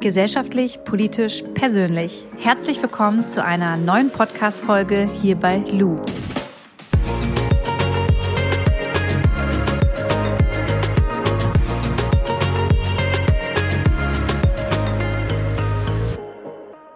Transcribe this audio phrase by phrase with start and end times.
[0.00, 2.28] Gesellschaftlich, politisch, persönlich.
[2.38, 5.96] Herzlich willkommen zu einer neuen Podcast-Folge hier bei Lou.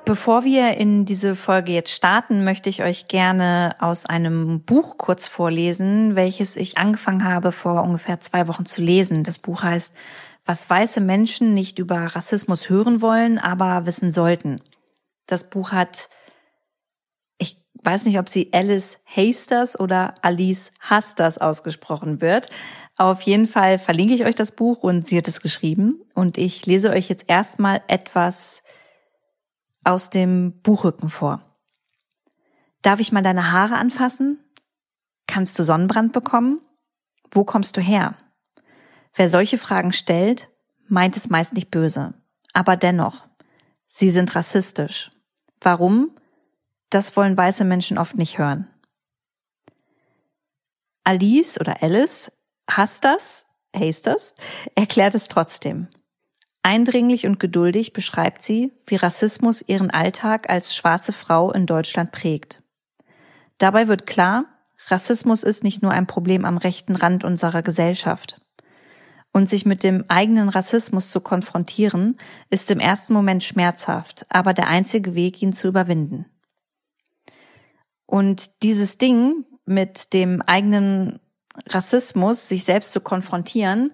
[0.05, 5.27] Bevor wir in diese Folge jetzt starten, möchte ich euch gerne aus einem Buch kurz
[5.27, 9.25] vorlesen, welches ich angefangen habe vor ungefähr zwei Wochen zu lesen.
[9.25, 9.97] Das Buch heißt
[10.45, 14.61] Was weiße Menschen nicht über Rassismus hören wollen, aber wissen sollten.
[15.27, 16.09] Das Buch hat,
[17.39, 22.51] ich weiß nicht, ob sie Alice Hasters oder Alice Hasters ausgesprochen wird.
[22.97, 26.03] Auf jeden Fall verlinke ich euch das Buch und sie hat es geschrieben.
[26.15, 28.65] Und ich lese euch jetzt erstmal etwas
[29.85, 31.41] aus dem Buchrücken vor.
[32.83, 34.39] Darf ich mal deine Haare anfassen?
[35.29, 36.61] Kannst du Sonnenbrand bekommen?
[37.31, 38.17] Wo kommst du her?
[39.15, 40.49] Wer solche Fragen stellt,
[40.89, 42.15] meint es meist nicht böse.
[42.53, 43.27] Aber dennoch,
[43.87, 45.11] sie sind rassistisch.
[45.61, 46.11] Warum?
[46.91, 48.69] Das wollen weiße Menschen oft nicht hören.
[51.05, 52.31] Alice oder Alice
[52.71, 54.35] hasst das, hasst das,
[54.75, 55.89] erklärt es trotzdem.
[56.63, 62.63] Eindringlich und geduldig beschreibt sie, wie Rassismus ihren Alltag als schwarze Frau in Deutschland prägt.
[63.59, 64.45] Dabei wird klar,
[64.87, 68.41] Rassismus ist nicht nur ein Problem am rechten Rand unserer Gesellschaft.
[69.33, 72.19] Und sich mit dem eigenen Rassismus zu konfrontieren,
[72.51, 76.27] ist im ersten Moment schmerzhaft, aber der einzige Weg, ihn zu überwinden.
[78.05, 81.19] Und dieses Ding mit dem eigenen
[81.69, 83.93] Rassismus, sich selbst zu konfrontieren,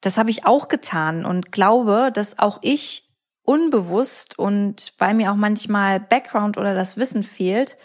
[0.00, 3.06] das habe ich auch getan und glaube, dass auch ich
[3.42, 7.76] unbewusst und weil mir auch manchmal Background oder das Wissen fehlt,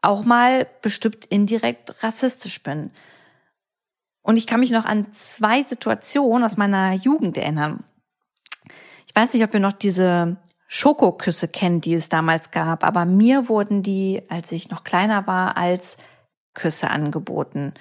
[0.00, 2.90] auch mal bestimmt indirekt rassistisch bin.
[4.22, 7.84] Und ich kann mich noch an zwei Situationen aus meiner Jugend erinnern.
[9.06, 10.36] Ich weiß nicht, ob ihr noch diese
[10.68, 15.56] Schokoküsse kennt, die es damals gab, aber mir wurden die, als ich noch kleiner war,
[15.56, 15.98] als
[16.54, 17.74] Küsse angeboten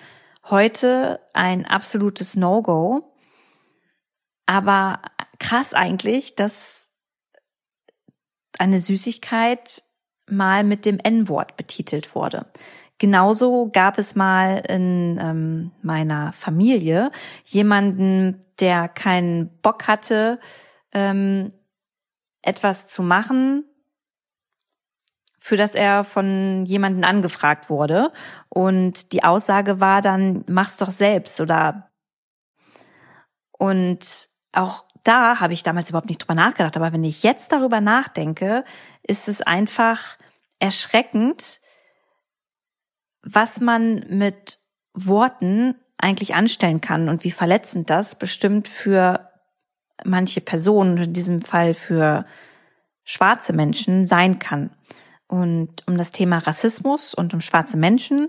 [0.50, 3.04] heute ein absolutes No-Go.
[4.46, 5.02] Aber
[5.40, 6.92] krass eigentlich, dass
[8.58, 9.84] eine Süßigkeit
[10.28, 12.52] mal mit dem N-Wort betitelt wurde.
[13.02, 17.10] Genauso gab es mal in ähm, meiner Familie
[17.46, 20.40] jemanden, der keinen Bock hatte,
[20.92, 21.52] ähm,
[22.44, 23.66] etwas zu machen,
[25.40, 28.14] für das er von jemanden angefragt wurde.
[28.50, 31.90] Und die Aussage war dann, mach's doch selbst oder
[33.54, 36.78] und auch da habe ich damals überhaupt nicht drüber nachgedacht.
[36.78, 38.64] Aber wenn ich jetzt darüber nachdenke,
[39.02, 40.20] ist es einfach
[40.60, 41.61] erschreckend,
[43.24, 44.59] was man mit
[44.94, 49.30] Worten eigentlich anstellen kann und wie verletzend das bestimmt für
[50.04, 52.26] manche Personen, in diesem Fall für
[53.04, 54.72] schwarze Menschen sein kann
[55.28, 58.28] und um das Thema Rassismus und um schwarze Menschen.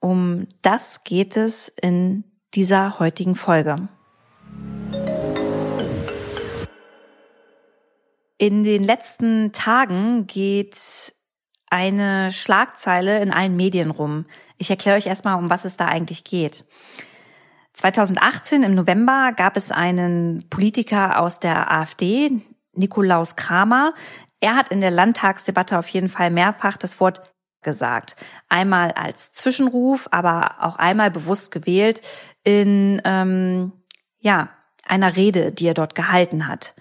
[0.00, 2.24] Um das geht es in
[2.54, 3.88] dieser heutigen Folge.
[8.38, 11.13] In den letzten Tagen geht
[11.74, 14.26] eine Schlagzeile in allen Medien rum.
[14.58, 16.64] Ich erkläre euch erstmal, um was es da eigentlich geht.
[17.72, 22.30] 2018 im November gab es einen Politiker aus der AfD,
[22.74, 23.92] Nikolaus Kramer,
[24.40, 27.22] er hat in der Landtagsdebatte auf jeden Fall mehrfach das Wort
[27.62, 28.14] gesagt.
[28.48, 32.02] Einmal als Zwischenruf, aber auch einmal bewusst gewählt
[32.44, 33.72] in ähm,
[34.20, 34.50] ja
[34.86, 36.74] einer Rede, die er dort gehalten hat.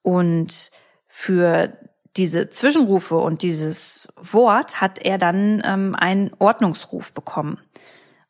[0.00, 0.70] Und
[1.06, 1.76] für
[2.18, 7.60] diese Zwischenrufe und dieses Wort hat er dann ähm, einen Ordnungsruf bekommen.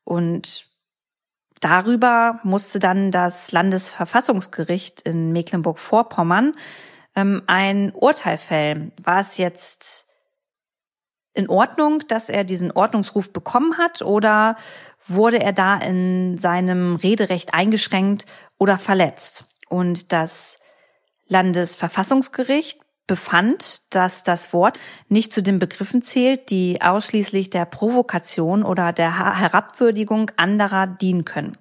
[0.04, 0.66] Und
[1.60, 6.52] darüber musste dann das Landesverfassungsgericht in Mecklenburg-Vorpommern
[7.16, 8.92] ähm, ein Urteil fällen.
[9.02, 10.08] War es jetzt
[11.32, 14.56] in Ordnung, dass er diesen Ordnungsruf bekommen hat oder
[15.06, 18.26] wurde er da in seinem Rederecht eingeschränkt
[18.58, 19.46] oder verletzt?
[19.68, 20.58] Und das
[21.28, 24.78] Landesverfassungsgericht befand, dass das Wort
[25.08, 31.58] nicht zu den Begriffen zählt, die ausschließlich der Provokation oder der Herabwürdigung anderer dienen können.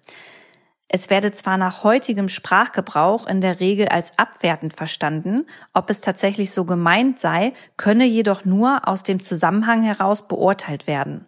[0.89, 6.51] Es werde zwar nach heutigem Sprachgebrauch in der Regel als abwertend verstanden, ob es tatsächlich
[6.51, 11.25] so gemeint sei, könne jedoch nur aus dem Zusammenhang heraus beurteilt werden.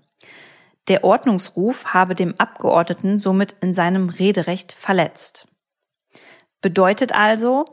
[0.88, 5.48] Der Ordnungsruf habe dem Abgeordneten somit in seinem Rederecht verletzt.
[6.62, 7.65] Bedeutet also,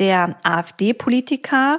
[0.00, 1.78] der AfD-Politiker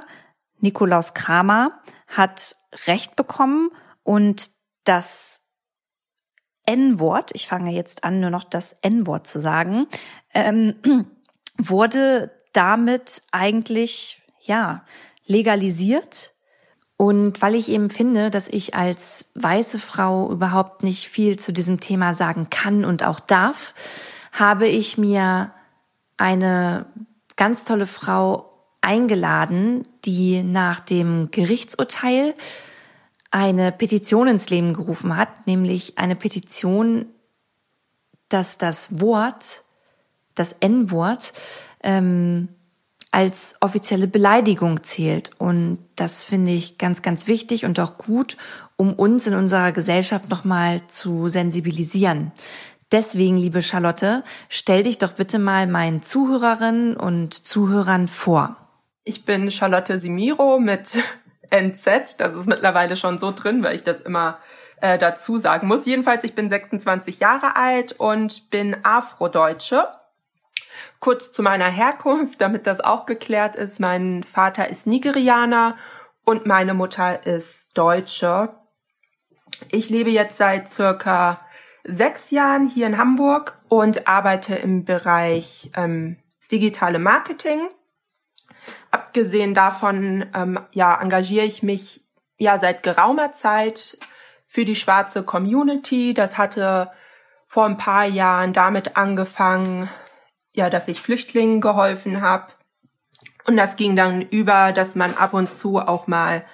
[0.60, 3.70] Nikolaus Kramer hat Recht bekommen
[4.02, 4.50] und
[4.84, 5.48] das
[6.64, 9.86] N-Wort, ich fange jetzt an, nur noch das N-Wort zu sagen,
[10.32, 10.76] ähm,
[11.58, 14.84] wurde damit eigentlich, ja,
[15.26, 16.32] legalisiert.
[16.96, 21.80] Und weil ich eben finde, dass ich als weiße Frau überhaupt nicht viel zu diesem
[21.80, 23.74] Thema sagen kann und auch darf,
[24.30, 25.52] habe ich mir
[26.16, 26.86] eine
[27.36, 32.34] ganz tolle Frau eingeladen, die nach dem Gerichtsurteil
[33.30, 37.06] eine Petition ins Leben gerufen hat, nämlich eine Petition,
[38.28, 39.64] dass das Wort,
[40.34, 41.32] das N-Wort,
[41.82, 42.48] ähm,
[43.10, 45.30] als offizielle Beleidigung zählt.
[45.38, 48.36] Und das finde ich ganz, ganz wichtig und auch gut,
[48.76, 52.32] um uns in unserer Gesellschaft nochmal zu sensibilisieren.
[52.92, 58.56] Deswegen, liebe Charlotte, stell dich doch bitte mal meinen Zuhörerinnen und Zuhörern vor.
[59.04, 60.98] Ich bin Charlotte Simiro mit
[61.50, 62.18] NZ.
[62.18, 64.38] Das ist mittlerweile schon so drin, weil ich das immer
[64.82, 65.86] äh, dazu sagen muss.
[65.86, 69.88] Jedenfalls, ich bin 26 Jahre alt und bin Afrodeutsche.
[71.00, 73.80] Kurz zu meiner Herkunft, damit das auch geklärt ist.
[73.80, 75.76] Mein Vater ist Nigerianer
[76.24, 78.50] und meine Mutter ist Deutsche.
[79.70, 81.40] Ich lebe jetzt seit circa
[81.84, 86.16] sechs Jahren hier in Hamburg und arbeite im Bereich ähm,
[86.50, 87.68] digitale Marketing.
[88.90, 92.04] Abgesehen davon, ähm, ja, engagiere ich mich
[92.36, 93.98] ja seit geraumer Zeit
[94.46, 96.14] für die schwarze Community.
[96.14, 96.90] Das hatte
[97.46, 99.88] vor ein paar Jahren damit angefangen,
[100.52, 102.52] ja, dass ich Flüchtlingen geholfen habe.
[103.46, 106.44] Und das ging dann über, dass man ab und zu auch mal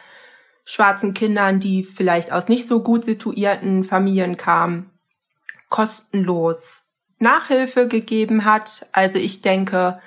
[0.64, 4.90] schwarzen Kindern, die vielleicht aus nicht so gut situierten Familien kamen,
[5.68, 6.84] kostenlos
[7.18, 8.86] Nachhilfe gegeben hat.
[8.92, 10.00] Also ich denke,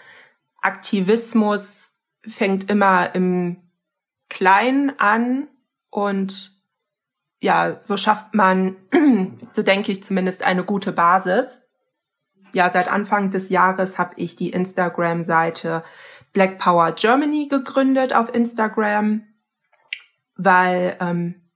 [0.61, 3.57] Aktivismus fängt immer im
[4.29, 5.47] Kleinen an
[5.89, 6.51] und
[7.41, 8.75] ja, so schafft man,
[9.51, 11.61] so denke ich zumindest, eine gute Basis.
[12.53, 15.83] Ja, seit Anfang des Jahres habe ich die Instagram-Seite
[16.33, 19.23] Black Power Germany gegründet auf Instagram,
[20.35, 21.49] weil ähm,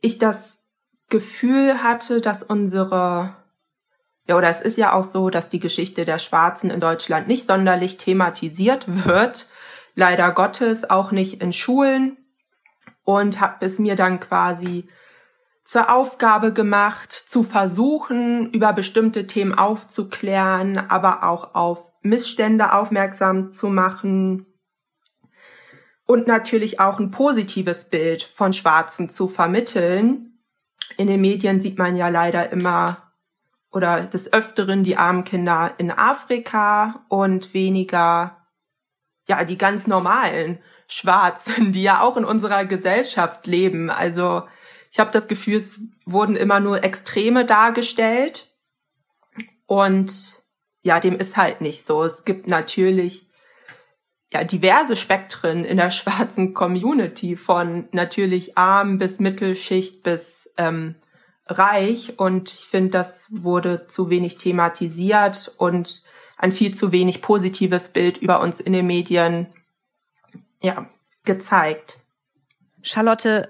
[0.00, 0.63] ich das
[1.08, 3.36] Gefühl hatte, dass unsere,
[4.26, 7.46] ja, oder es ist ja auch so, dass die Geschichte der Schwarzen in Deutschland nicht
[7.46, 9.48] sonderlich thematisiert wird,
[9.94, 12.16] leider Gottes auch nicht in Schulen.
[13.06, 14.88] Und habe es mir dann quasi
[15.62, 23.68] zur Aufgabe gemacht, zu versuchen, über bestimmte Themen aufzuklären, aber auch auf Missstände aufmerksam zu
[23.68, 24.46] machen.
[26.06, 30.33] Und natürlich auch ein positives Bild von Schwarzen zu vermitteln,
[30.96, 32.96] in den Medien sieht man ja leider immer
[33.70, 38.46] oder des Öfteren die armen Kinder in Afrika und weniger,
[39.26, 43.90] ja, die ganz normalen Schwarzen, die ja auch in unserer Gesellschaft leben.
[43.90, 44.44] Also
[44.90, 48.46] ich habe das Gefühl, es wurden immer nur Extreme dargestellt.
[49.66, 50.44] Und
[50.82, 52.04] ja, dem ist halt nicht so.
[52.04, 53.26] Es gibt natürlich
[54.34, 60.96] ja, diverse Spektren in der schwarzen Community von natürlich arm bis Mittelschicht bis ähm,
[61.46, 66.02] reich und ich finde, das wurde zu wenig thematisiert und
[66.36, 69.46] ein viel zu wenig positives Bild über uns in den Medien
[70.60, 70.88] ja,
[71.24, 71.98] gezeigt.
[72.82, 73.48] Charlotte,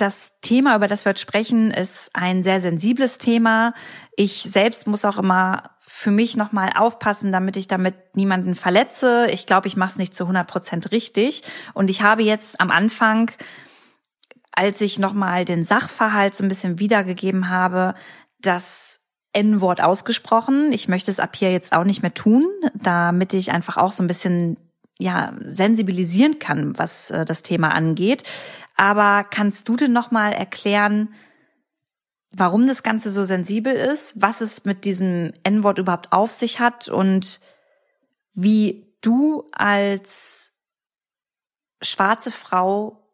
[0.00, 3.74] das Thema, über das wir heute sprechen, ist ein sehr sensibles Thema.
[4.16, 9.26] Ich selbst muss auch immer für mich nochmal aufpassen, damit ich damit niemanden verletze.
[9.30, 11.42] Ich glaube, ich mache es nicht zu 100 Prozent richtig.
[11.74, 13.30] Und ich habe jetzt am Anfang,
[14.52, 17.94] als ich nochmal den Sachverhalt so ein bisschen wiedergegeben habe,
[18.40, 19.00] das
[19.32, 20.72] N-Wort ausgesprochen.
[20.72, 24.02] Ich möchte es ab hier jetzt auch nicht mehr tun, damit ich einfach auch so
[24.02, 24.56] ein bisschen
[24.98, 28.22] ja sensibilisieren kann, was äh, das Thema angeht.
[28.80, 31.12] Aber kannst du denn nochmal erklären,
[32.34, 36.88] warum das Ganze so sensibel ist, was es mit diesem N-Wort überhaupt auf sich hat
[36.88, 37.42] und
[38.32, 40.52] wie du als
[41.82, 43.06] schwarze Frau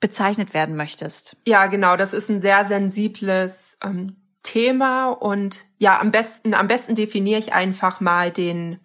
[0.00, 1.36] bezeichnet werden möchtest.
[1.46, 6.94] Ja, genau, das ist ein sehr sensibles ähm, Thema und ja, am besten, am besten
[6.94, 8.80] definiere ich einfach mal den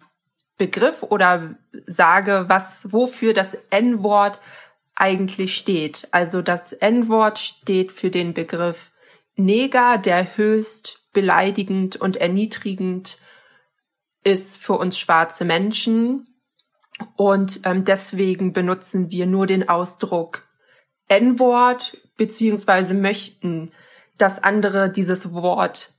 [0.58, 1.54] Begriff oder
[1.86, 4.42] sage, was, wofür das N-Wort
[5.00, 6.08] eigentlich steht.
[6.12, 8.92] Also das N-Wort steht für den Begriff
[9.36, 13.18] Neger, der höchst beleidigend und erniedrigend
[14.22, 16.26] ist für uns schwarze Menschen.
[17.16, 20.46] Und ähm, deswegen benutzen wir nur den Ausdruck
[21.08, 23.72] N-Wort, beziehungsweise möchten,
[24.18, 25.92] dass andere dieses Wort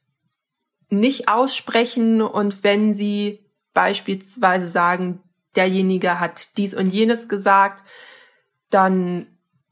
[0.90, 3.40] nicht aussprechen und wenn sie
[3.74, 5.24] beispielsweise sagen,
[5.56, 7.84] derjenige hat dies und jenes gesagt,
[8.74, 9.28] dann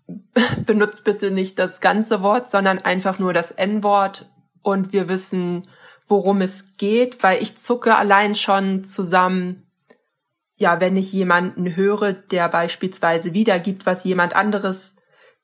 [0.65, 4.29] benutzt bitte nicht das ganze Wort, sondern einfach nur das N-Wort
[4.61, 5.67] und wir wissen,
[6.07, 9.71] worum es geht, weil ich zucke allein schon zusammen,
[10.57, 14.93] ja, wenn ich jemanden höre, der beispielsweise wiedergibt, was jemand anderes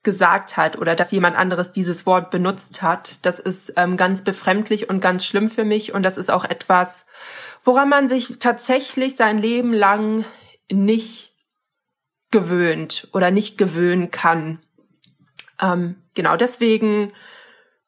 [0.03, 3.25] gesagt hat oder dass jemand anderes dieses Wort benutzt hat.
[3.25, 7.05] Das ist ähm, ganz befremdlich und ganz schlimm für mich und das ist auch etwas,
[7.63, 10.25] woran man sich tatsächlich sein Leben lang
[10.71, 11.34] nicht
[12.31, 14.59] gewöhnt oder nicht gewöhnen kann.
[15.59, 17.13] Ähm, genau deswegen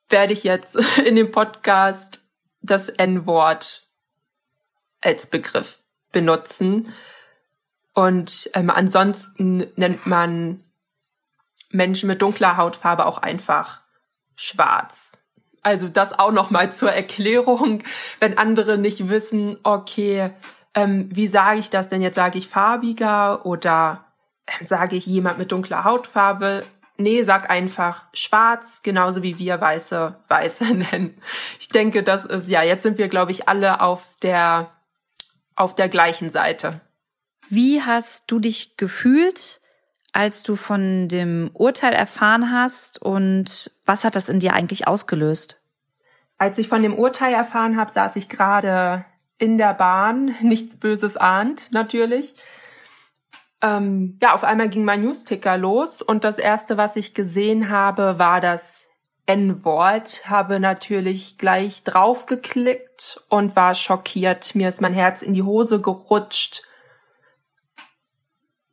[0.10, 0.76] werde ich jetzt
[1.06, 2.24] in dem Podcast
[2.62, 3.84] das N-Wort
[5.02, 5.80] als Begriff
[6.12, 6.94] benutzen.
[7.94, 10.64] Und ähm, ansonsten nennt man
[11.72, 13.82] Menschen mit dunkler Hautfarbe auch einfach
[14.36, 15.14] schwarz.
[15.64, 17.84] Also das auch noch mal zur Erklärung,
[18.20, 20.32] wenn andere nicht wissen, okay,
[20.74, 22.16] ähm, wie sage ich das denn jetzt?
[22.16, 24.07] Sage ich farbiger oder
[24.66, 26.66] sage ich jemand mit dunkler Hautfarbe?
[26.98, 31.22] Nee, sag einfach schwarz, genauso wie wir weiße weiße nennen.
[31.60, 34.72] Ich denke, das ist ja, jetzt sind wir glaube ich alle auf der
[35.56, 36.80] auf der gleichen Seite.
[37.50, 39.62] Wie hast du dich gefühlt,
[40.12, 45.62] als du von dem Urteil erfahren hast und was hat das in dir eigentlich ausgelöst?
[46.38, 49.06] Als ich von dem Urteil erfahren habe, saß ich gerade
[49.38, 52.34] in der Bahn, nichts Böses ahnt natürlich.
[53.62, 58.20] Ähm, ja, auf einmal ging mein Newsticker los und das erste, was ich gesehen habe,
[58.20, 58.88] war das
[59.26, 60.30] N-Wort.
[60.30, 64.56] Habe natürlich gleich draufgeklickt und war schockiert.
[64.56, 66.68] Mir ist mein Herz in die Hose gerutscht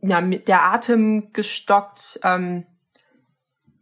[0.07, 2.21] ja, mit der Atem gestockt.
[2.23, 2.67] Ähm,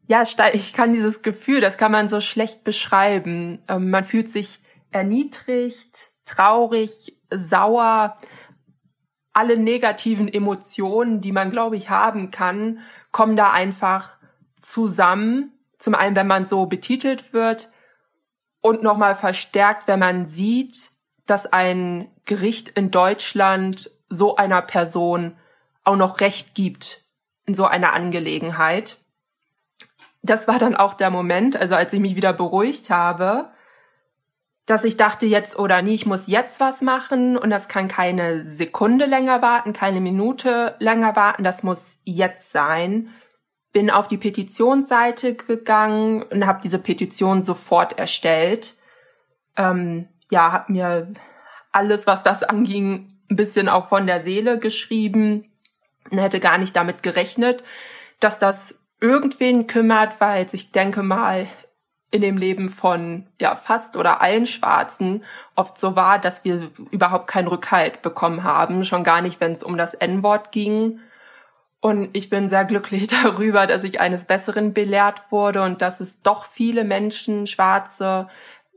[0.07, 3.63] ja, ich kann dieses Gefühl, das kann man so schlecht beschreiben.
[3.69, 4.61] Ähm, man fühlt sich
[4.93, 8.17] erniedrigt, traurig, sauer.
[9.33, 14.17] Alle negativen Emotionen, die man, glaube ich, haben kann, kommen da einfach
[14.57, 15.53] zusammen.
[15.79, 17.71] Zum einen, wenn man so betitelt wird
[18.61, 20.91] und nochmal verstärkt, wenn man sieht,
[21.27, 25.37] dass ein Gericht in Deutschland so einer Person
[25.85, 27.03] auch noch Recht gibt
[27.47, 28.99] in so einer Angelegenheit.
[30.23, 33.52] Das war dann auch der Moment, also als ich mich wieder beruhigt habe,
[34.67, 38.45] dass ich dachte jetzt oder nie, ich muss jetzt was machen und das kann keine
[38.45, 43.09] Sekunde länger warten, keine Minute länger warten, das muss jetzt sein.
[43.73, 48.77] Bin auf die Petitionsseite gegangen und habe diese Petition sofort erstellt.
[49.57, 51.13] Ähm, ja, habe mir
[51.73, 55.51] alles, was das anging, ein bisschen auch von der Seele geschrieben
[56.11, 57.65] und hätte gar nicht damit gerechnet,
[58.21, 61.49] dass das irgendwen kümmert, weil ich denke mal
[62.13, 65.25] in dem Leben von ja fast oder allen Schwarzen
[65.57, 69.65] oft so war, dass wir überhaupt keinen Rückhalt bekommen haben, schon gar nicht, wenn es
[69.65, 71.01] um das N-Wort ging.
[71.81, 76.23] Und ich bin sehr glücklich darüber, dass ich eines Besseren belehrt wurde und dass es
[76.23, 78.29] doch viele Menschen, Schwarze,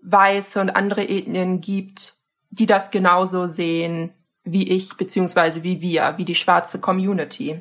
[0.01, 2.15] Weiße und andere Ethnien gibt,
[2.49, 4.11] die das genauso sehen
[4.45, 7.59] wie ich beziehungsweise wie wir, wie die schwarze Community.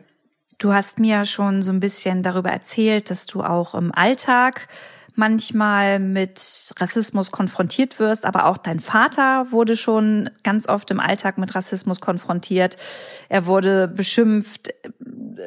[0.59, 4.69] Du hast mir schon so ein bisschen darüber erzählt, dass du auch im Alltag
[5.15, 11.39] manchmal mit Rassismus konfrontiert wirst, aber auch dein Vater wurde schon ganz oft im Alltag
[11.39, 12.77] mit Rassismus konfrontiert.
[13.29, 14.75] Er wurde beschimpft,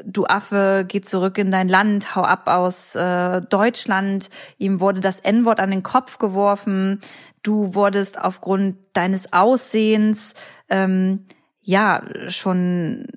[0.05, 4.29] du Affe, geh zurück in dein Land, hau ab aus äh, Deutschland.
[4.57, 6.99] Ihm wurde das N-Wort an den Kopf geworfen.
[7.43, 10.33] Du wurdest aufgrund deines Aussehens
[10.69, 11.25] ähm,
[11.61, 13.07] ja schon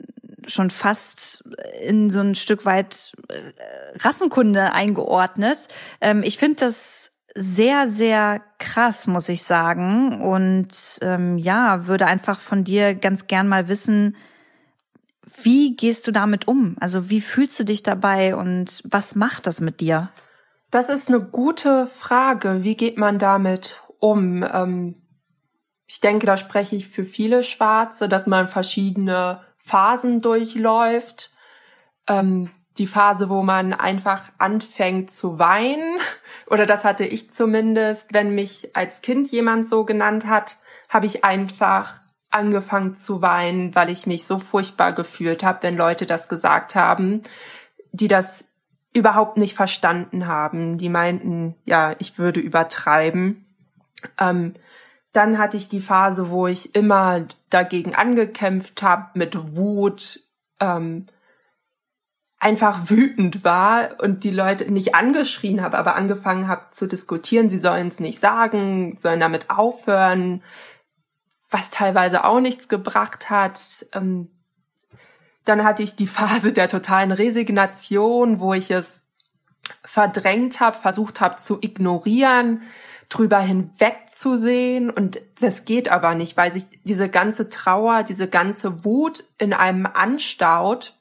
[0.51, 1.45] schon fast
[1.81, 5.69] in so ein Stück weit äh, Rassenkunde eingeordnet.
[6.01, 10.21] Ähm, ich finde das sehr, sehr krass, muss ich sagen.
[10.23, 10.69] Und
[11.03, 14.17] ähm, ja, würde einfach von dir ganz gern mal wissen,
[15.43, 16.77] wie gehst du damit um?
[16.81, 20.11] Also wie fühlst du dich dabei und was macht das mit dir?
[20.71, 22.63] Das ist eine gute Frage.
[22.63, 24.43] Wie geht man damit um?
[24.43, 24.97] Ähm,
[25.87, 31.31] ich denke, da spreche ich für viele Schwarze, dass man verschiedene Phasen durchläuft.
[32.09, 35.99] Ähm, die Phase, wo man einfach anfängt zu weinen,
[36.47, 40.57] oder das hatte ich zumindest, wenn mich als Kind jemand so genannt hat,
[40.89, 42.01] habe ich einfach
[42.31, 47.23] angefangen zu weinen, weil ich mich so furchtbar gefühlt habe, wenn Leute das gesagt haben,
[47.93, 48.45] die das
[48.93, 50.79] überhaupt nicht verstanden haben.
[50.79, 53.45] Die meinten, ja, ich würde übertreiben.
[54.19, 54.55] Ähm,
[55.13, 60.21] dann hatte ich die Phase, wo ich immer dagegen angekämpft habe, mit Wut,
[60.61, 61.07] ähm,
[62.39, 67.59] einfach wütend war und die Leute nicht angeschrien habe, aber angefangen habe zu diskutieren, sie
[67.59, 70.43] sollen es nicht sagen, sollen damit aufhören,
[71.51, 73.87] was teilweise auch nichts gebracht hat.
[73.93, 74.31] Ähm,
[75.45, 79.03] dann hatte ich die Phase der totalen Resignation, wo ich es
[79.85, 82.63] verdrängt habe, versucht habe zu ignorieren,
[83.11, 89.25] drüber hinwegzusehen und das geht aber nicht, weil sich diese ganze Trauer, diese ganze Wut
[89.37, 90.95] in einem anstaut.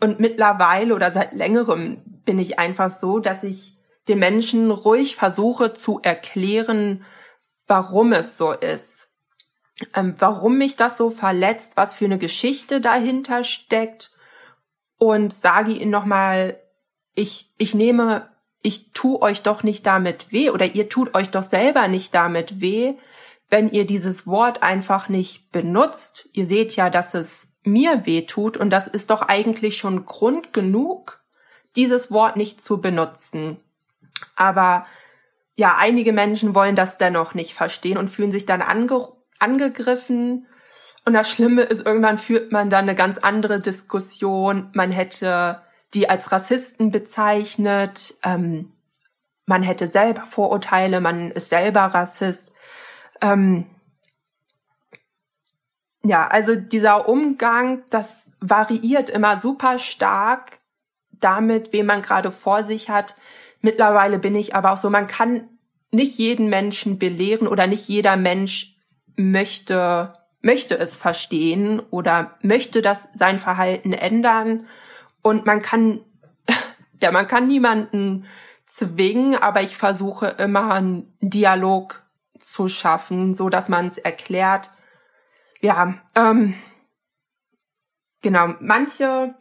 [0.00, 5.74] Und mittlerweile oder seit längerem bin ich einfach so, dass ich den Menschen ruhig versuche
[5.74, 7.04] zu erklären,
[7.66, 9.16] warum es so ist,
[9.94, 14.12] ähm, warum mich das so verletzt, was für eine Geschichte dahinter steckt
[14.98, 16.60] und sage ihnen nochmal,
[17.14, 18.28] ich, ich nehme,
[18.62, 22.60] ich tu euch doch nicht damit weh oder ihr tut euch doch selber nicht damit
[22.60, 22.94] weh,
[23.50, 26.28] wenn ihr dieses Wort einfach nicht benutzt.
[26.32, 30.52] Ihr seht ja, dass es mir weh tut und das ist doch eigentlich schon Grund
[30.52, 31.22] genug,
[31.76, 33.58] dieses Wort nicht zu benutzen.
[34.36, 34.84] Aber
[35.56, 39.08] ja, einige Menschen wollen das dennoch nicht verstehen und fühlen sich dann ange
[39.40, 40.46] angegriffen.
[41.04, 44.70] Und das Schlimme ist, irgendwann führt man dann eine ganz andere Diskussion.
[44.74, 45.62] Man hätte
[45.94, 48.14] die als Rassisten bezeichnet.
[48.22, 48.72] Ähm,
[49.46, 52.52] man hätte selber Vorurteile, man ist selber Rassist.
[53.20, 53.66] Ähm,
[56.02, 60.58] ja, also dieser Umgang, das variiert immer super stark
[61.20, 63.16] damit, wen man gerade vor sich hat.
[63.60, 65.48] Mittlerweile bin ich aber auch so, man kann
[65.90, 68.76] nicht jeden Menschen belehren oder nicht jeder Mensch
[69.16, 74.66] möchte, möchte es verstehen oder möchte das sein Verhalten ändern.
[75.28, 76.00] Und man kann,
[77.02, 78.26] ja, man kann niemanden
[78.66, 82.02] zwingen, aber ich versuche immer einen Dialog
[82.40, 84.72] zu schaffen, so dass man es erklärt.
[85.60, 86.54] Ja, ähm,
[88.22, 89.34] genau, manche,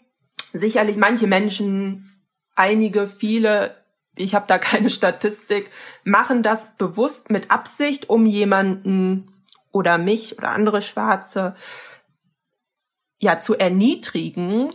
[0.54, 2.22] sicherlich manche Menschen,
[2.56, 3.76] einige, viele
[4.20, 5.70] ich habe da keine Statistik,
[6.04, 9.32] machen das bewusst mit Absicht, um jemanden
[9.72, 11.56] oder mich oder andere Schwarze
[13.20, 14.74] ja zu erniedrigen,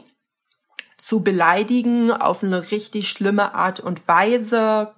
[1.02, 4.94] zu beleidigen auf eine richtig schlimme Art und Weise,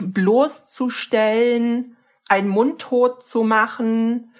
[0.00, 1.96] bloßzustellen,
[2.28, 4.32] einen mundtot zu machen.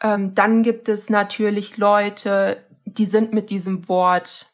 [0.00, 4.46] Ähm, dann gibt es natürlich Leute, die sind mit diesem Wort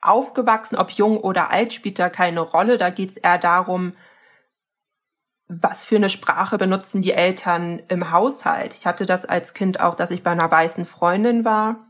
[0.00, 2.76] aufgewachsen, ob jung oder alt, spielt da keine Rolle.
[2.76, 3.92] Da geht es eher darum,
[5.46, 8.74] was für eine Sprache benutzen die Eltern im Haushalt.
[8.74, 11.85] Ich hatte das als Kind auch, dass ich bei einer weißen Freundin war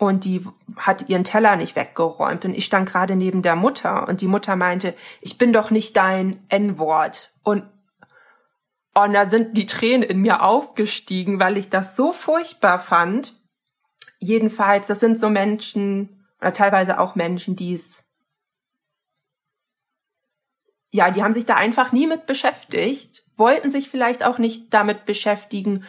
[0.00, 0.42] und die
[0.76, 2.46] hat ihren Teller nicht weggeräumt.
[2.46, 4.08] Und ich stand gerade neben der Mutter.
[4.08, 7.32] Und die Mutter meinte, ich bin doch nicht dein N-Wort.
[7.42, 7.64] Und
[8.94, 13.34] und da sind die Tränen in mir aufgestiegen, weil ich das so furchtbar fand.
[14.18, 18.04] Jedenfalls, das sind so Menschen, oder teilweise auch Menschen, die es
[20.92, 25.04] ja, die haben sich da einfach nie mit beschäftigt, wollten sich vielleicht auch nicht damit
[25.04, 25.84] beschäftigen,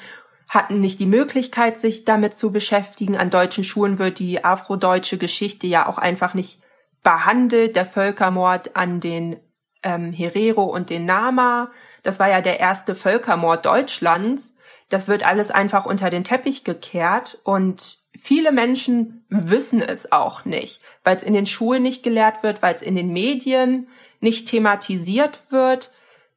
[0.51, 3.15] hatten nicht die Möglichkeit, sich damit zu beschäftigen.
[3.15, 6.59] An deutschen Schulen wird die afrodeutsche Geschichte ja auch einfach nicht
[7.03, 7.77] behandelt.
[7.77, 9.39] Der Völkermord an den
[9.81, 11.71] ähm, Herero und den Nama,
[12.03, 14.57] das war ja der erste Völkermord Deutschlands.
[14.89, 20.81] Das wird alles einfach unter den Teppich gekehrt und viele Menschen wissen es auch nicht,
[21.05, 23.87] weil es in den Schulen nicht gelehrt wird, weil es in den Medien
[24.19, 25.93] nicht thematisiert wird.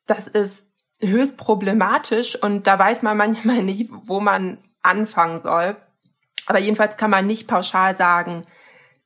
[0.07, 0.68] Das ist
[1.00, 5.76] höchst problematisch und da weiß man manchmal nicht, wo man anfangen soll.
[6.46, 8.42] Aber jedenfalls kann man nicht pauschal sagen,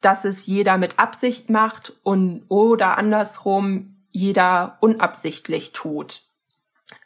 [0.01, 6.23] dass es jeder mit Absicht macht und oder andersrum jeder unabsichtlich tut.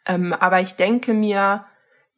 [0.05, 1.65] Ähm, aber ich denke mir,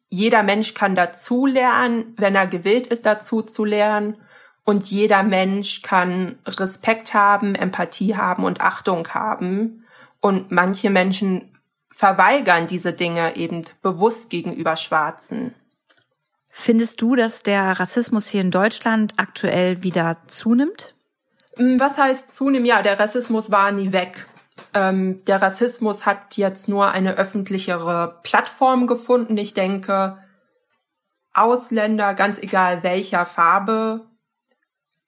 [0.08, 4.16] jeder Mensch kann dazu lernen, wenn er gewillt ist, dazu zu lernen.
[4.64, 9.84] Und jeder Mensch kann Respekt haben, Empathie haben und Achtung haben.
[10.20, 11.55] Und manche Menschen
[11.96, 15.54] verweigern diese Dinge eben bewusst gegenüber Schwarzen.
[16.50, 20.94] Findest du, dass der Rassismus hier in Deutschland aktuell wieder zunimmt?
[21.56, 22.66] Hm, was heißt zunehmen?
[22.66, 24.26] Ja, der Rassismus war nie weg
[24.74, 29.36] ähm, der Rassismus hat jetzt nur eine öffentlichere Plattform gefunden.
[29.36, 30.18] Ich denke,
[31.32, 34.06] Ausländer, ganz egal welcher Farbe,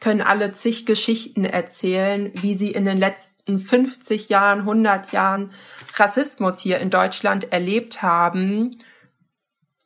[0.01, 5.53] können alle zig Geschichten erzählen, wie sie in den letzten 50 Jahren, 100 Jahren
[5.97, 8.77] Rassismus hier in Deutschland erlebt haben.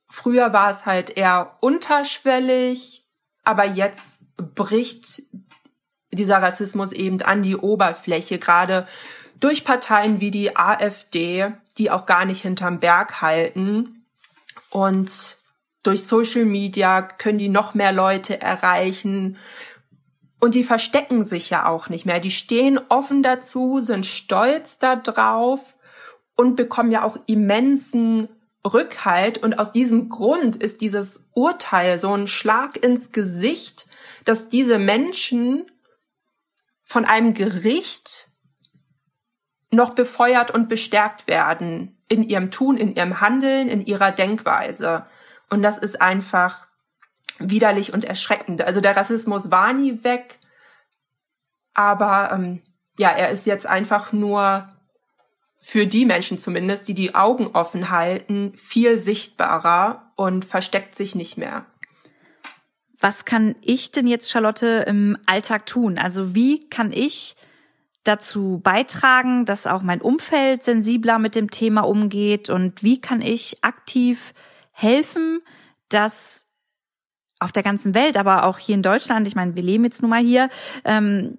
[0.09, 3.05] Früher war es halt eher unterschwellig,
[3.44, 5.22] aber jetzt bricht
[6.12, 8.87] dieser Rassismus eben an die Oberfläche, gerade
[9.40, 14.05] durch Parteien wie die AfD, die auch gar nicht hinterm Berg halten.
[14.70, 15.37] Und
[15.83, 19.37] durch Social Media können die noch mehr Leute erreichen.
[20.42, 22.18] Und die verstecken sich ja auch nicht mehr.
[22.18, 25.76] Die stehen offen dazu, sind stolz darauf
[26.35, 28.28] und bekommen ja auch immensen
[28.66, 29.38] Rückhalt.
[29.38, 33.87] Und aus diesem Grund ist dieses Urteil so ein Schlag ins Gesicht,
[34.24, 35.70] dass diese Menschen
[36.83, 38.26] von einem Gericht
[39.70, 45.05] noch befeuert und bestärkt werden in ihrem Tun, in ihrem Handeln, in ihrer Denkweise.
[45.50, 46.66] Und das ist einfach
[47.38, 48.62] widerlich und erschreckend.
[48.62, 50.38] Also der Rassismus war nie weg,
[51.75, 52.62] aber ähm,
[52.99, 54.68] ja, er ist jetzt einfach nur
[55.62, 61.38] für die Menschen zumindest, die die Augen offen halten, viel sichtbarer und versteckt sich nicht
[61.38, 61.66] mehr.
[63.01, 65.99] Was kann ich denn jetzt, Charlotte, im Alltag tun?
[65.99, 67.37] Also wie kann ich
[68.05, 73.62] dazu beitragen, dass auch mein Umfeld sensibler mit dem Thema umgeht und wie kann ich
[73.62, 74.35] aktiv
[74.73, 75.40] helfen,
[75.88, 76.49] dass
[77.42, 80.11] auf der ganzen Welt, aber auch hier in Deutschland, ich meine, wir leben jetzt nun
[80.11, 80.48] mal hier,
[80.85, 81.37] ähm,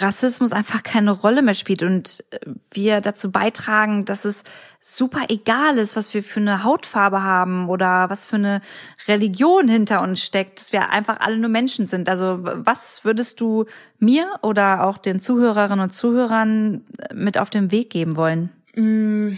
[0.00, 2.24] Rassismus einfach keine Rolle mehr spielt und
[2.70, 4.44] wir dazu beitragen, dass es
[4.80, 8.60] super egal ist, was wir für eine Hautfarbe haben oder was für eine
[9.08, 12.08] Religion hinter uns steckt, dass wir einfach alle nur Menschen sind.
[12.08, 13.66] Also was würdest du
[13.98, 18.50] mir oder auch den Zuhörerinnen und Zuhörern mit auf den Weg geben wollen?
[18.74, 19.32] Mm,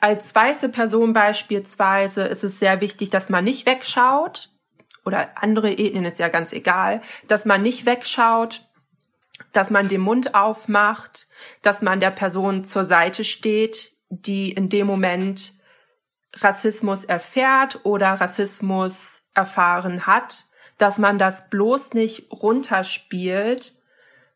[0.00, 4.50] als weiße Person beispielsweise ist es sehr wichtig, dass man nicht wegschaut
[5.06, 8.68] oder andere Ethnien ist ja ganz egal, dass man nicht wegschaut,
[9.52, 11.28] dass man den Mund aufmacht,
[11.62, 15.54] dass man der Person zur Seite steht, die in dem Moment
[16.34, 20.46] Rassismus erfährt oder Rassismus erfahren hat,
[20.78, 23.74] dass man das bloß nicht runterspielt,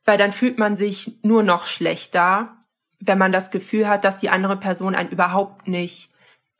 [0.04, 2.56] weil dann fühlt man sich nur noch schlechter,
[3.00, 6.10] wenn man das Gefühl hat, dass die andere Person einen überhaupt nicht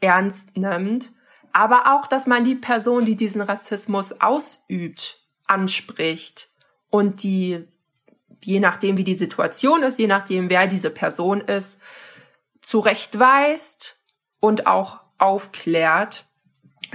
[0.01, 1.13] ernst nimmt.
[1.53, 6.51] Aber auch, dass man die Person, die diesen Rassismus ausübt, anspricht
[6.91, 7.67] und die,
[8.43, 11.81] je nachdem wie die Situation ist, je nachdem wer diese Person ist,
[12.61, 13.99] zurechtweist
[14.39, 16.27] und auch aufklärt,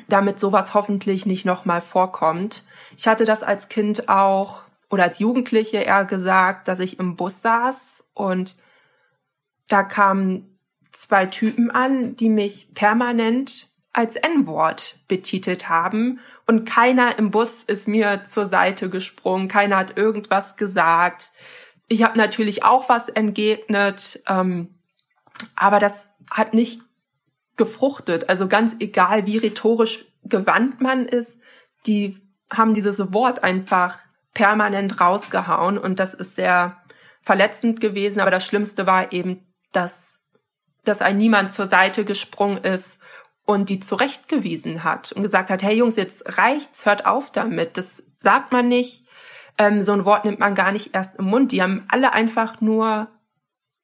[0.08, 2.63] damit sowas hoffentlich nicht nochmal vorkommt.
[2.98, 7.41] Ich hatte das als Kind auch oder als Jugendliche eher gesagt, dass ich im Bus
[7.41, 8.56] saß und
[9.68, 10.58] da kamen
[10.91, 17.88] zwei Typen an, die mich permanent als N-Wort betitelt haben und keiner im Bus ist
[17.88, 21.31] mir zur Seite gesprungen, keiner hat irgendwas gesagt.
[21.88, 24.75] Ich habe natürlich auch was entgegnet, ähm,
[25.55, 26.81] aber das hat nicht
[27.55, 28.27] gefruchtet.
[28.27, 31.41] Also ganz egal, wie rhetorisch gewandt man ist,
[31.86, 32.17] die
[32.51, 33.99] haben dieses Wort einfach
[34.34, 36.75] permanent rausgehauen und das ist sehr
[37.21, 38.19] verletzend gewesen.
[38.19, 40.23] Aber das Schlimmste war eben, dass,
[40.84, 42.99] dass ein niemand zur Seite gesprungen ist
[43.45, 47.77] und die zurechtgewiesen hat und gesagt hat, hey Jungs, jetzt reicht's, hört auf damit.
[47.77, 49.05] Das sagt man nicht.
[49.58, 51.51] Ähm, so ein Wort nimmt man gar nicht erst im Mund.
[51.51, 53.08] Die haben alle einfach nur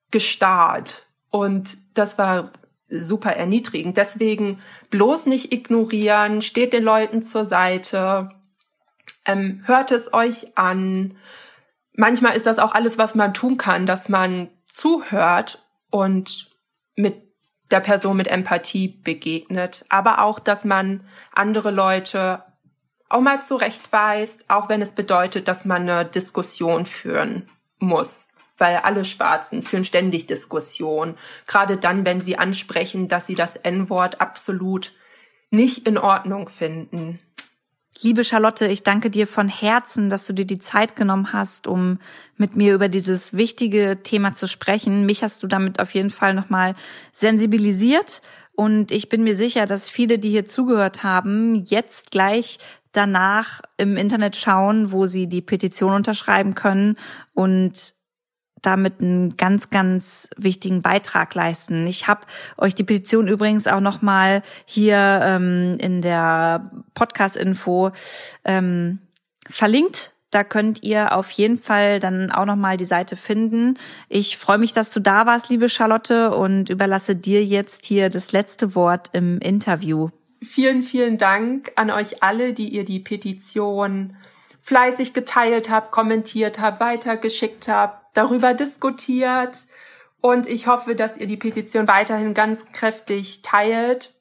[0.10, 2.52] gestarrt und das war
[2.89, 3.95] super erniedrigend.
[3.97, 8.30] Deswegen bloß nicht ignorieren, steht den Leuten zur Seite,
[9.26, 11.15] ähm, hört es euch an.
[11.93, 16.50] Manchmal ist das auch alles, was man tun kann, dass man zuhört und
[16.95, 17.31] mit
[17.72, 22.44] der Person mit Empathie begegnet, aber auch, dass man andere Leute
[23.10, 28.28] auch mal zurechtweist, auch wenn es bedeutet, dass man eine Diskussion führen muss
[28.62, 31.18] weil alle Schwarzen führen ständig Diskussion.
[31.48, 34.94] Gerade dann, wenn sie ansprechen, dass sie das N-Wort absolut
[35.50, 37.20] nicht in Ordnung finden.
[38.04, 42.00] Liebe Charlotte, ich danke dir von Herzen, dass du dir die Zeit genommen hast, um
[42.36, 45.06] mit mir über dieses wichtige Thema zu sprechen.
[45.06, 46.74] Mich hast du damit auf jeden Fall nochmal
[47.12, 48.24] sensibilisiert.
[48.56, 52.58] Und ich bin mir sicher, dass viele, die hier zugehört haben, jetzt gleich
[52.92, 56.98] danach im Internet schauen, wo sie die Petition unterschreiben können
[57.36, 57.94] und
[58.62, 61.88] damit einen ganz, ganz wichtigen Beitrag leisten.
[61.88, 62.21] Ich habe
[62.58, 67.91] euch die Petition übrigens auch noch mal hier ähm, in der Podcast-Info
[68.45, 69.00] ähm,
[69.50, 70.13] verlinkt.
[70.30, 73.78] Da könnt ihr auf jeden Fall dann auch noch mal die Seite finden.
[74.08, 78.32] Ich freue mich, dass du da warst, liebe Charlotte, und überlasse dir jetzt hier das
[78.32, 80.10] letzte Wort im Interview.
[80.41, 84.15] Vielen, vielen Dank an euch alle, die ihr die Petition
[84.62, 89.65] fleißig geteilt habt, kommentiert habt, weitergeschickt habt darüber diskutiert
[90.21, 94.13] und ich hoffe, dass ihr die Petition weiterhin ganz kräftig teilt,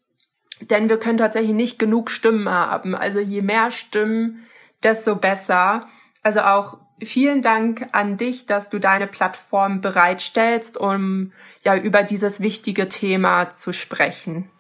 [0.61, 2.95] denn wir können tatsächlich nicht genug Stimmen haben.
[2.95, 4.47] Also je mehr Stimmen,
[4.83, 5.87] desto besser.
[6.23, 12.41] Also auch vielen Dank an dich, dass du deine Plattform bereitstellst, um ja über dieses
[12.41, 14.51] wichtige Thema zu sprechen.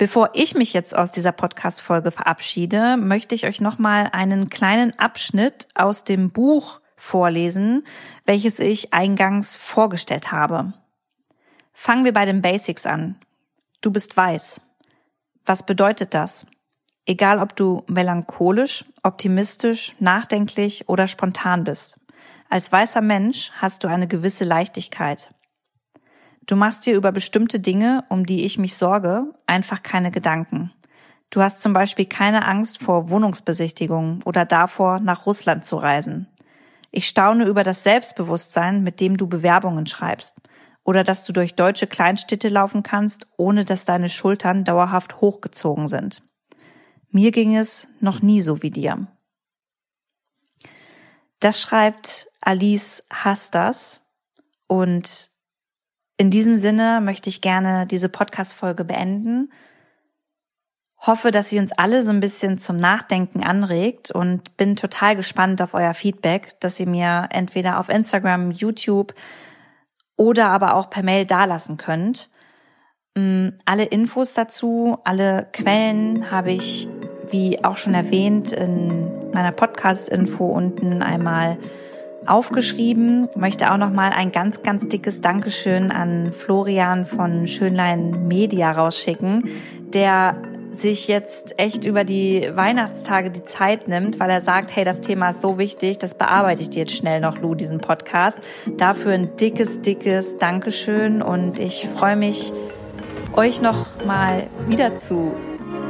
[0.00, 5.68] Bevor ich mich jetzt aus dieser Podcast-Folge verabschiede, möchte ich euch nochmal einen kleinen Abschnitt
[5.74, 7.84] aus dem Buch vorlesen,
[8.24, 10.72] welches ich eingangs vorgestellt habe.
[11.74, 13.16] Fangen wir bei den Basics an.
[13.82, 14.62] Du bist weiß.
[15.44, 16.46] Was bedeutet das?
[17.04, 22.00] Egal ob du melancholisch, optimistisch, nachdenklich oder spontan bist.
[22.48, 25.28] Als weißer Mensch hast du eine gewisse Leichtigkeit.
[26.50, 30.72] Du machst dir über bestimmte Dinge, um die ich mich sorge, einfach keine Gedanken.
[31.30, 36.26] Du hast zum Beispiel keine Angst vor Wohnungsbesichtigungen oder davor, nach Russland zu reisen.
[36.90, 40.40] Ich staune über das Selbstbewusstsein, mit dem du Bewerbungen schreibst.
[40.82, 46.20] Oder dass du durch deutsche Kleinstädte laufen kannst, ohne dass deine Schultern dauerhaft hochgezogen sind.
[47.12, 49.06] Mir ging es noch nie so wie dir.
[51.38, 54.02] Das schreibt Alice Hastas
[54.66, 55.29] und
[56.20, 59.50] in diesem Sinne möchte ich gerne diese Podcast-Folge beenden
[60.98, 65.62] hoffe, dass sie uns alle so ein bisschen zum Nachdenken anregt und bin total gespannt
[65.62, 69.14] auf euer Feedback, dass ihr mir entweder auf Instagram, YouTube
[70.18, 72.28] oder aber auch per Mail dalassen könnt.
[73.16, 76.86] Mm, alle Infos dazu, alle Quellen habe ich,
[77.30, 81.56] wie auch schon erwähnt, in meiner Podcast-Info unten einmal
[82.26, 83.28] aufgeschrieben.
[83.36, 89.42] Möchte auch noch mal ein ganz, ganz dickes Dankeschön an Florian von Schönlein Media rausschicken,
[89.92, 90.36] der
[90.72, 95.30] sich jetzt echt über die Weihnachtstage die Zeit nimmt, weil er sagt, hey, das Thema
[95.30, 98.40] ist so wichtig, das bearbeite ich dir jetzt schnell noch, Lou, diesen Podcast.
[98.76, 102.52] Dafür ein dickes, dickes Dankeschön und ich freue mich,
[103.32, 105.32] euch noch mal wieder zu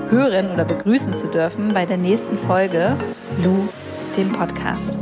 [0.09, 2.97] hören oder begrüßen zu dürfen bei der nächsten Folge
[3.43, 3.69] Lou,
[4.17, 4.99] dem Podcast.